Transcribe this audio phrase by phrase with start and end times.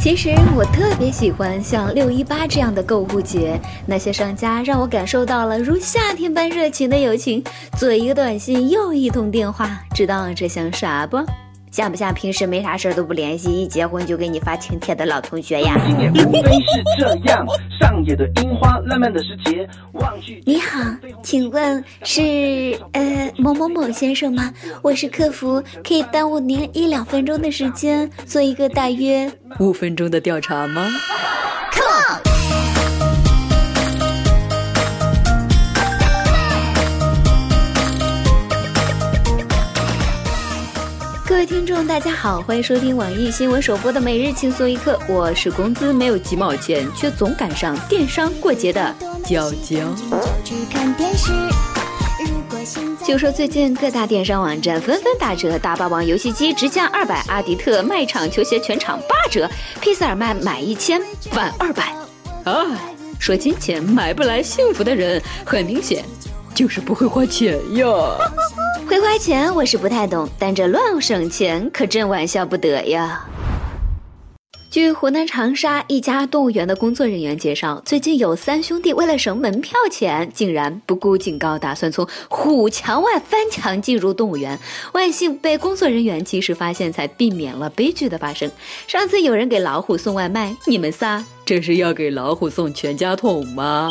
[0.00, 7.42] 其实我特别喜欢像六一八这样的购物节，那些商家让我感受到了如夏天般热情的友情。
[7.76, 11.18] 左一个短信，右一通电话，知道这像啥不？
[11.70, 15.76] 像不像平时没啥事都不联系，一结婚就给你发请帖的老同学呀？
[20.44, 20.80] 你好，
[21.22, 24.52] 请问是呃某某某先生吗？
[24.82, 29.30] 我是客服，可以耽误您一两分钟的时间，做一个大约
[29.60, 30.88] 五分钟的调查吗？
[41.38, 48.92] 各位听众，大家好，欢迎收听网易新闻首播的每日轻松一刻，我是工资没有几毛钱，却总赶上电商过节的
[49.24, 49.76] 娇娇。
[53.06, 59.48] 就说最近各大电商网站纷纷打折，大霸王游戏机直降二百，阿迪特卖场球鞋全场八折，
[59.80, 61.94] 皮斯尔曼买一千返二百。
[62.46, 62.66] 哎，
[63.20, 66.04] 说金钱买不来幸福的人，很明显
[66.52, 67.86] 就是不会花钱呀。
[68.88, 73.22] 会花钱我是不太懂，但这乱省钱可真玩笑不得呀。
[74.70, 84.58] 据湖南长沙一家动物园的工作人员介绍，最近有三兄弟为了省门票钱，竟然不顾警告，打算从虎墙外翻墙进入动物园。
[84.94, 88.50] 万幸被工作人员及时发现，才避免了悲剧的发生。
[88.86, 93.90] 上次有人给老虎送外卖，你们仨这是要给老虎送全家桶吗？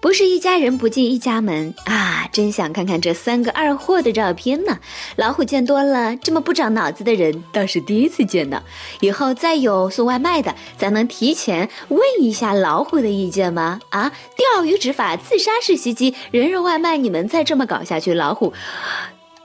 [0.00, 2.26] 不是一家人不进一家门啊！
[2.32, 4.78] 真想看看这三个二货的照片呢。
[5.16, 8.62] 老虎见多了，这么不长脑子的人倒是第一次见呢。
[9.00, 13.78] 以后再有送外卖的，咱能提前问一下老虎的意见吗？
[13.90, 14.10] 啊！
[14.54, 18.54] 钓鱼执法，自杀式袭击，人肉外卖，你们再这么搞下去，老虎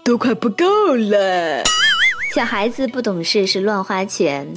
[0.05, 1.63] 都快不够了。
[2.33, 4.53] 小孩子不懂事是乱花钱。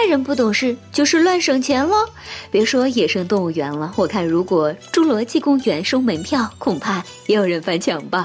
[0.00, 2.08] 大人不懂事就是乱省钱喽！
[2.52, 8.24] 别说野生动物园了，我看如果侏罗纪公园收门票，恐怕也有人翻墙吧。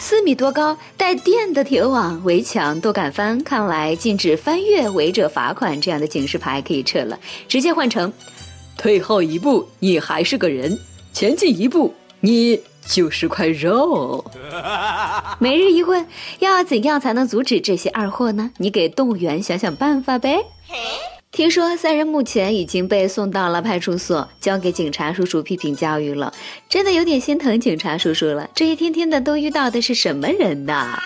[0.00, 8.10] 四米多高带电的铁网围墙都敢翻，看来禁止翻越违者罚款这样的警示牌可以撤了，直接换成：
[8.78, 10.80] 退后一步你还是个人，
[11.12, 14.24] 前进一步你就是块肉。
[15.38, 16.06] 每日一问，
[16.38, 18.50] 要怎样才能阻止这些二货呢？
[18.56, 20.42] 你给动物园想想办法呗。
[21.30, 26.32] 听说三人目前已经被送到了派出所，交给警察叔叔批评教育了。
[26.68, 28.50] 真的有点心疼警察叔叔了。
[28.54, 30.98] 这一天天的都遇到的是什么人呢？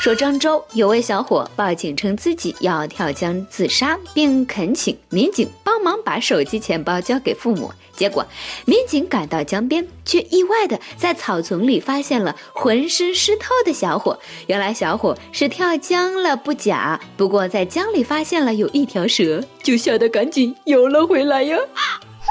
[0.00, 7.72] 说漳州有位小伙报警称自己要跳江自杀，并恳请民警帮忙把手机、钱包交给父母。
[7.96, 8.24] 结果，
[8.64, 14.16] 民警赶到江边，却意外的在草丛里发现了浑身湿透的小伙。
[14.46, 21.58] 原来小伙是跳江了不假，不过在江里发现了有一条蛇，就吓得赶紧游了回来呀。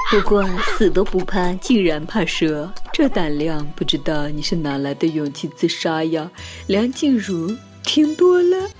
[0.09, 0.41] 不过
[0.77, 6.31] 死都不怕，竟然怕蛇，这胆量不知道你是哪来的勇气自杀呀？
[6.67, 7.53] 梁静茹
[7.83, 8.67] 听多了。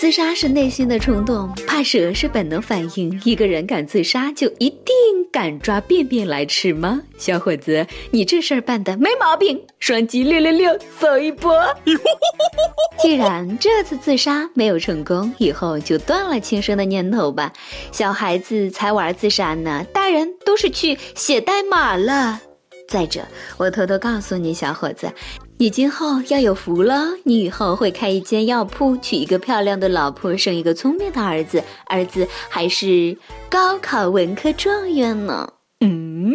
[0.00, 3.20] 自杀是内心的冲动，怕蛇是本能反应。
[3.24, 4.86] 一个人敢自杀，就一定
[5.32, 7.02] 敢抓便便来吃吗？
[7.16, 11.54] 小伙子，你这事儿办的没毛病，双击六六六，走一波。
[13.00, 17.52] 既然这次自杀没有成功，以后就断了轻生的念头吧。
[17.92, 22.40] 小孩子才玩自杀呢，大人都是去写代码了。
[22.88, 23.22] 再者，
[23.56, 25.10] 我偷偷告诉你，小伙子。
[25.56, 33.16] 你今后要有福了，你以后会开一间药铺，娶一个漂亮的老婆，生一个聪明的儿子，儿子还是
[33.48, 35.48] 高考文科状元呢。
[35.80, 36.34] 嗯。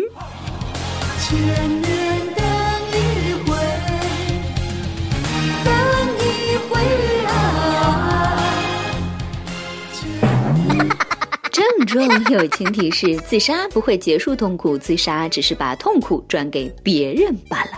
[11.90, 17.72] 郑重友情提示：自杀不会结束痛苦，自杀只是把痛苦转给别人罢了。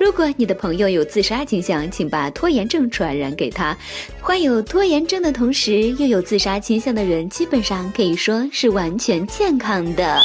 [0.00, 3.76] 如果你的朋友有自杀倾向，请把拖延症传染给他。
[4.20, 10.20] 患有拖延症的同时又有自杀倾向的人，基本上可以说是完全健康的。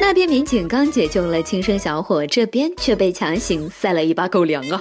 [0.00, 4.80] 那边民警刚解救了轻生小伙，这边却被强行塞了一把狗粮啊！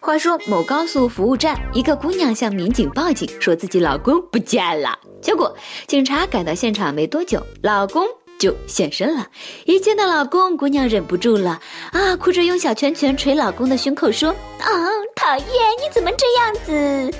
[0.00, 4.98] 话说，某高速服务站，一个姑娘向民警报警，说自己老公不见了。
[5.22, 5.54] 结果，
[5.86, 8.04] 警察赶到现场没多久，老公
[8.38, 9.28] 就现身了。
[9.64, 11.60] 一见到老公，姑娘忍不住了，
[11.92, 14.68] 啊，哭着用小拳拳捶老公的胸口，说：“啊，
[15.14, 15.46] 讨厌，
[15.80, 17.16] 你怎么这样子？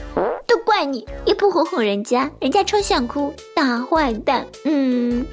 [0.48, 5.24] 都怪你，也不哄哄人家，人家超想哭，大坏蛋。”嗯，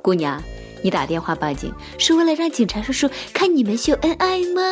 [0.00, 0.40] 姑娘，
[0.82, 4.62] 你打电话报警是为了让警察叔叔看你们秀恩爱吗？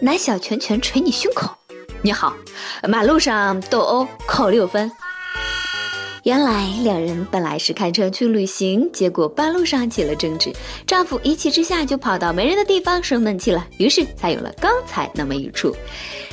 [0.00, 1.50] 拿小拳拳捶你胸口，
[2.00, 2.34] 你好，
[2.88, 4.90] 马路上斗殴扣六分。
[6.24, 10.52] 原来两人本来是开车去旅行，结果半路上起了争执，
[10.86, 15.74] 丈夫一气之下就跑到没人的地方生闷气了，于是才有了刚才那么一出。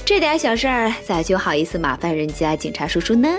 [0.06, 3.30] 这点小事儿咋就好意思麻烦人家警察叔叔呢？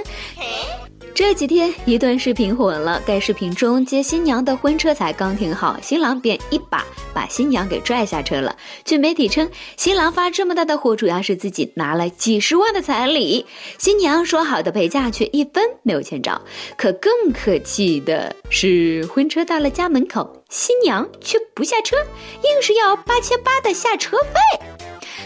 [1.15, 8.57] 这几天一段视频火了，该视频中接新娘的婚车才刚停好，新郎便一把把新娘给拽下车了。
[8.85, 13.45] 据媒体称，新郎发这么大的火，主要是自己拿了几十万的彩礼，
[13.79, 16.41] 新娘说好的陪嫁却一分没有欠着。
[16.77, 24.80] 可更可气的是，婚车到了家门口，新娘却不下车，硬是要八千八的下车费。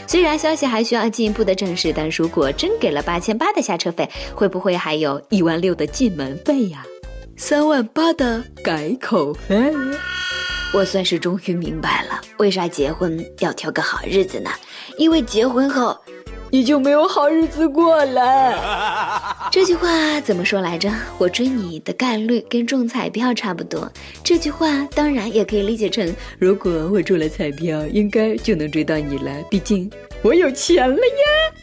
[0.06, 6.84] 虽然消息还需要进一步的证实，但如果真给了八千八的下车费，会不会还有一万六的进门费呀？
[7.36, 9.72] 三万八的改口费？
[10.72, 14.50] 我算是终于明白了，为啥结婚要挑个好日子呢？
[14.98, 15.96] 因为结婚后。
[16.54, 19.36] 你就没有好日子过了。
[19.50, 20.88] 这句话怎么说来着？
[21.18, 23.90] 我追你的概率跟中彩票差不多。
[24.22, 29.32] 这句话当然也可以理解成，如果我中了彩票，应该就能追到你了。
[29.50, 29.90] 毕竟
[30.22, 31.58] 我有钱了呀。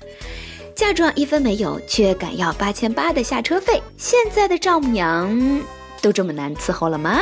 [0.76, 3.82] 嫁妆一分没有，却敢要八千八的下车费。
[3.96, 5.62] 现在的丈母娘
[6.02, 7.18] 都这么难伺候了吗？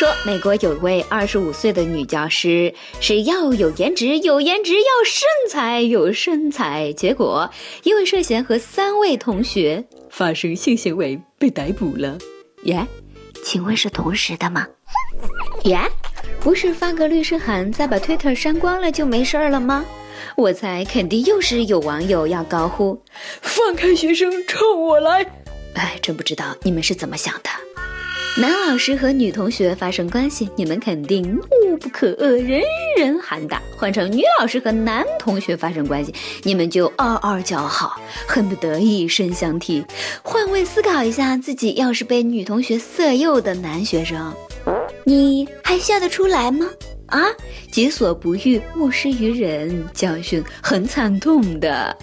[0.00, 7.50] 说美国有位二十五岁的女教师是要有颜值，有颜值，要身材，有身材，结果
[7.82, 12.16] 因为涉嫌和三位同学发生性行为被逮捕了。
[12.62, 12.86] 耶，
[13.44, 14.66] 请问是同时的吗？
[15.64, 15.78] 耶，
[16.40, 19.84] 不是发个律师函再把 Twitter 删光了就没事儿了吗？
[20.34, 22.98] 我猜肯定又是有网友要高呼
[23.42, 25.26] 放开学生，冲我来！
[25.74, 27.50] 哎，真不知道你们是怎么想的。
[28.36, 31.22] 男老师和女同学发生关系，你们肯定
[31.64, 32.62] 怒不可遏，人
[32.96, 39.84] 人喊打；换成女老师和男同学发生关系，你们就嗷嗷叫好，恨不得以身相替。
[40.22, 44.32] 换位思考一下，自己要是被女同学色诱的男学生，
[45.04, 46.66] 你还笑得出来吗？
[47.06, 47.26] 啊，
[47.72, 51.94] 己所不欲，勿施于人，教训很惨痛的。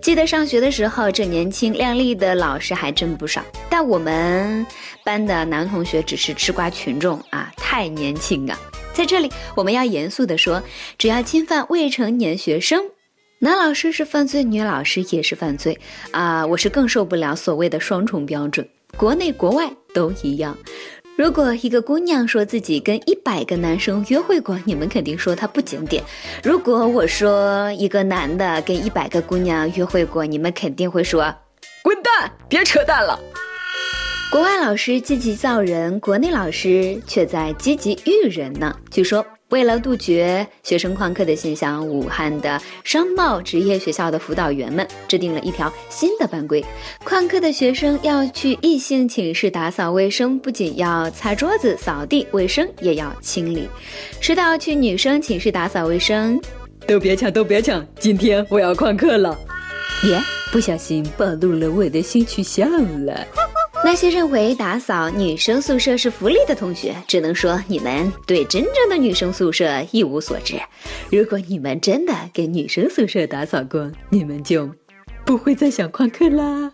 [0.00, 4.66] 记得上学的时候，这年轻靓丽的老师还真不少，但我们
[5.04, 8.58] 班的男同学只是吃瓜群众啊，太年轻啊！
[8.94, 10.62] 在这里，我们要严肃地说，
[10.96, 12.82] 只要侵犯未成年学生，
[13.40, 15.78] 男老师是犯罪，女老师也是犯罪
[16.12, 16.46] 啊！
[16.46, 20.56] 我是更受不了所谓的双重标准，国内国外都一样。
[21.20, 26.02] 如果一个姑娘说自己跟一百个男生约会过，你们肯定说她不检点；
[26.42, 31.24] 如果我说一个男的跟一百个姑娘约会过，你们肯定会说
[31.82, 33.20] 滚蛋，别扯淡了。
[34.32, 38.74] 国外老师积极造人，国内老师却在积极育人呢。
[38.90, 39.22] 据说。
[39.50, 46.64] 为了杜绝学生旷课的现象，武汉的商贸职业学校的辅导员们制定了一条新的班规：
[47.04, 53.68] 旷课的学生要去异性寝室打扫卫生，不仅要擦桌子、扫地，卫生也要清理；
[54.20, 56.40] 迟到去女生寝室打扫卫生，
[56.86, 57.84] 都别抢，都别抢！
[57.98, 59.36] 今天我要旷课了。
[60.04, 60.18] 耶，
[60.52, 62.70] 不小心暴露了我的性取向
[63.04, 63.26] 了。
[63.82, 70.60] 那些认为打扫女生宿舍是福利的同学，只能说你们对真正的女生宿舍一无所知。
[71.10, 74.70] 如果你们真的给女生宿舍打扫过，你们就
[75.24, 76.72] 不会再想旷课啦。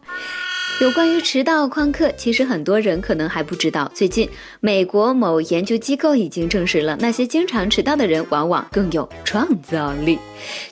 [0.78, 3.90] 有关于迟到旷课，其实很多人可能还不知道。
[3.94, 4.28] 最近，
[4.60, 10.18] 美国某研究机构已经证实了，那些经常迟到的人往往更有创造力。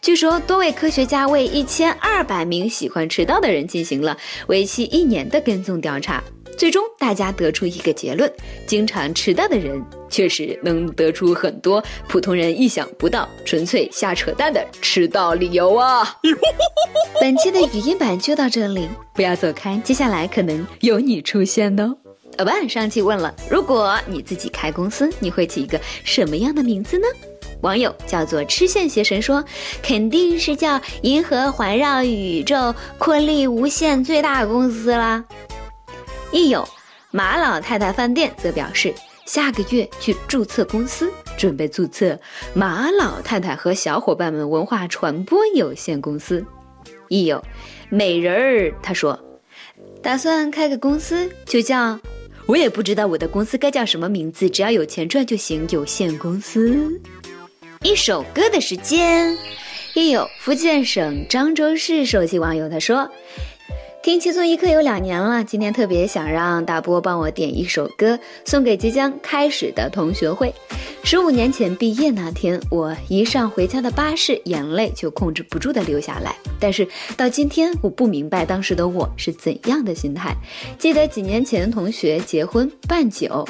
[0.03, 4.15] 据说，多位科学家为一千二百名喜欢迟到的人进行了
[4.49, 6.23] 为期一年的跟踪调查。
[6.57, 8.31] 最终，大家得出一个结论：
[8.67, 16.17] 经常迟到的人确实能得出很多普通人意想不到、纯粹瞎扯淡的迟到理由啊！
[17.21, 21.97] 本期的语音版就到这里，不要走开，接下来可能有你出现哦。
[22.37, 27.07] 呃，不，上期问了，如果你自己开公司，你会起一个什么样的名字呢？
[27.61, 29.43] 网友叫做吃线邪神说，
[29.83, 35.25] 肯定是叫银河环绕宇宙扩力无限最大公司啦。
[36.35, 36.69] 亦友
[37.12, 38.93] 马老太太饭店则表示，
[39.25, 42.19] 下个月去注册公司，准备注册
[42.53, 46.45] 马老太太和小伙伴们文化传播有限公司。
[47.07, 47.41] 亦友
[47.88, 49.17] 美人儿他说，
[50.03, 52.00] 打算开个公司，就叫
[52.47, 57.00] 我也不知道我的公司该叫什么名字，只要有钱赚就行，有限公司。
[57.83, 59.38] 一首歌的时间，
[59.95, 63.09] 亦有福建省漳州市手机网友他说。
[64.05, 70.55] 听轻松一刻有两年了，今天特别想让大波帮我点一首歌，送给即将开始的同学会。
[71.03, 76.37] 十五年前毕业那天，我一上回家的巴士，眼泪就控制不住的流下来。
[76.61, 80.37] 但是到今天，我不明白当时的我是怎样的心态。
[80.79, 83.49] 记得几年前同学结婚办酒。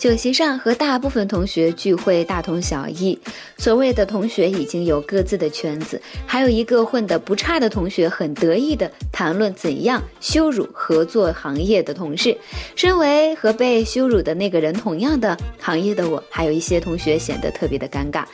[0.00, 3.18] 酒席上和大部分同学聚会大同小异，
[3.58, 12.34] 所谓的同学已经有各自的圈子，还有一个混得不差的同学很得意的谈论怎样羞辱合作行业的同事。
[12.74, 18.24] 身为和被羞辱的那个人同样的行业的我，还有一些同学显得特别的尴尬。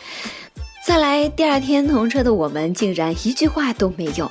[0.86, 4.30] 再来，第二天同车的我们竟然一句话都没有。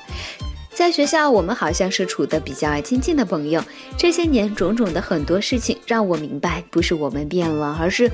[0.75, 3.63] 在学校，我们好像是处的比较亲近的朋友。
[3.97, 8.11] 这些年种种的很多事情，让我明白，不是我们变了，而是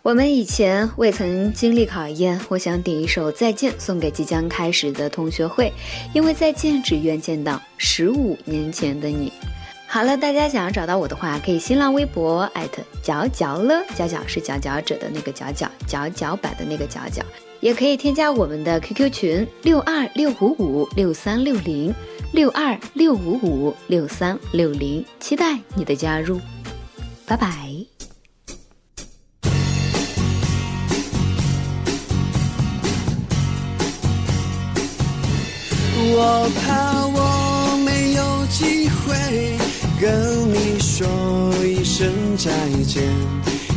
[0.00, 2.40] 我们以前未曾经历考验。
[2.48, 5.72] 我想点一首《再见》，送给即将开始的同学会，
[6.14, 9.32] 因为再见，只愿见到十五年前的你。
[9.88, 17.20] 好了，大家想要找到我的话，可以新浪微博艾特角角了，角角是佼佼者的那个角角，角角版的那个角角。
[17.60, 21.94] 也可以添加我们的 QQ 群六二六五五六三六零
[22.32, 26.40] 六二六五五六三六零，期待你的加入，
[27.26, 27.48] 拜拜。
[36.12, 39.58] 我怕我没有机会
[40.00, 41.06] 跟你说
[41.64, 42.50] 一声再
[42.84, 43.04] 见，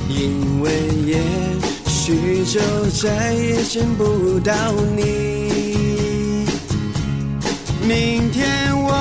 [0.09, 0.71] 因为
[1.05, 1.73] 也。
[2.05, 2.60] 许就
[3.01, 4.53] 再也见不到
[4.93, 6.45] 你。
[7.88, 8.91] 明天我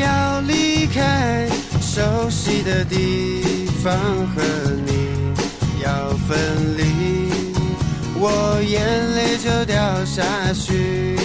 [0.00, 1.48] 要离开
[1.80, 2.00] 熟
[2.30, 3.42] 悉的地
[3.82, 3.92] 方，
[4.36, 4.42] 和
[4.86, 4.92] 你
[5.82, 6.38] 要分
[6.76, 6.84] 离，
[8.20, 11.16] 我眼泪就掉下去。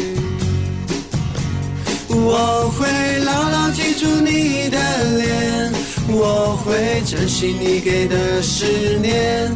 [2.10, 2.88] 我会
[3.20, 4.80] 牢牢记住你的
[5.20, 5.72] 脸，
[6.10, 8.66] 我会珍惜你给的思
[9.00, 9.56] 念。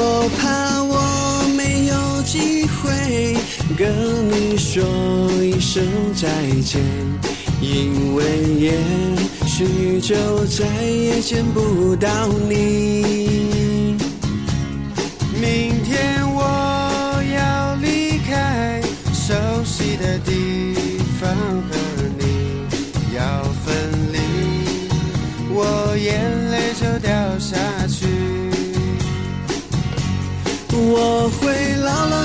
[0.00, 0.94] 我怕我
[1.56, 3.36] 没有机会
[3.76, 3.92] 跟
[4.30, 4.84] 你说
[5.42, 6.28] 一声再
[6.62, 6.80] 见，
[7.60, 8.24] 因为
[8.60, 8.78] 也
[9.44, 10.14] 许就
[10.46, 13.57] 再也见不到你。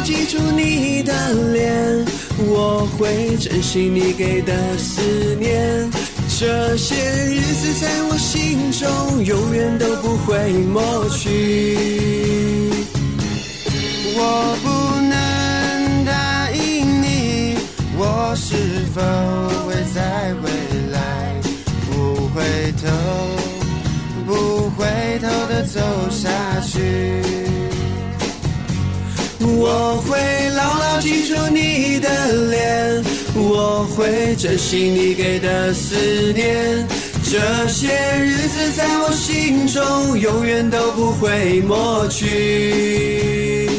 [0.03, 2.05] 记住你的脸，
[2.39, 5.01] 我会珍惜你给的思
[5.39, 5.89] 念。
[6.38, 12.69] 这些日子在我心中永远都不会抹去。
[14.15, 14.67] 我不
[15.07, 17.55] 能答应你，
[17.98, 18.55] 我是
[18.93, 19.01] 否
[19.65, 20.50] 会再回
[20.91, 21.39] 来？
[21.89, 22.43] 不回
[22.83, 22.89] 头，
[29.65, 32.10] 我会牢牢记住你的
[32.50, 33.01] 脸，
[33.34, 35.96] 我会珍惜你给的思
[36.34, 36.86] 念。
[37.24, 37.39] 这
[37.70, 37.88] 些
[38.20, 43.70] 日子在我心中永远都不会抹去。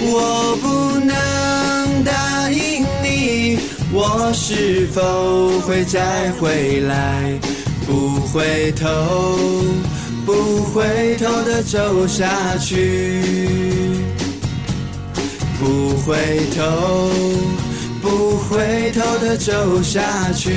[0.00, 3.60] 我不能答应你，
[3.92, 7.38] 我是否会再回来？
[7.86, 8.88] 不回头，
[10.26, 13.22] 不回头的走下去。
[15.58, 16.14] 不回
[16.54, 17.10] 头，
[18.02, 20.52] 不回头的走下去。